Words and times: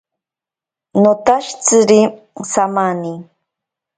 Notashitsiri 1.01 1.99
samani. 2.51 3.13